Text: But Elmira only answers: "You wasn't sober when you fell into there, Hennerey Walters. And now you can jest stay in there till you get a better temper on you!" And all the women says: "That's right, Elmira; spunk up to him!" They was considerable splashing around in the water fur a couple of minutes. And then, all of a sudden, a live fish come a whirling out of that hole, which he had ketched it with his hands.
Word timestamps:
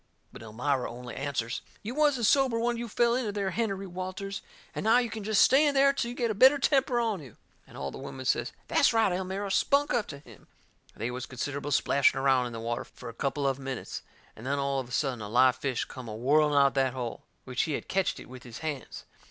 But 0.33 0.41
Elmira 0.41 0.89
only 0.91 1.15
answers: 1.15 1.61
"You 1.83 1.93
wasn't 1.93 2.25
sober 2.25 2.57
when 2.57 2.75
you 2.75 2.87
fell 2.87 3.13
into 3.13 3.31
there, 3.31 3.51
Hennerey 3.51 3.85
Walters. 3.85 4.41
And 4.73 4.83
now 4.83 4.97
you 4.97 5.11
can 5.11 5.23
jest 5.23 5.43
stay 5.43 5.63
in 5.67 5.75
there 5.75 5.93
till 5.93 6.09
you 6.09 6.15
get 6.15 6.31
a 6.31 6.33
better 6.33 6.57
temper 6.57 6.99
on 6.99 7.21
you!" 7.21 7.37
And 7.67 7.77
all 7.77 7.91
the 7.91 7.99
women 7.99 8.25
says: 8.25 8.51
"That's 8.67 8.93
right, 8.93 9.11
Elmira; 9.11 9.51
spunk 9.51 9.93
up 9.93 10.07
to 10.07 10.17
him!" 10.17 10.47
They 10.95 11.11
was 11.11 11.27
considerable 11.27 11.69
splashing 11.71 12.19
around 12.19 12.47
in 12.47 12.51
the 12.53 12.59
water 12.59 12.83
fur 12.83 13.09
a 13.09 13.13
couple 13.13 13.47
of 13.47 13.59
minutes. 13.59 14.01
And 14.35 14.43
then, 14.43 14.57
all 14.57 14.79
of 14.79 14.89
a 14.89 14.91
sudden, 14.91 15.21
a 15.21 15.29
live 15.29 15.57
fish 15.57 15.85
come 15.85 16.07
a 16.09 16.15
whirling 16.15 16.57
out 16.57 16.65
of 16.69 16.73
that 16.73 16.93
hole, 16.93 17.21
which 17.43 17.61
he 17.69 17.73
had 17.73 17.87
ketched 17.87 18.19
it 18.19 18.27
with 18.27 18.41
his 18.41 18.57
hands. 18.65 19.05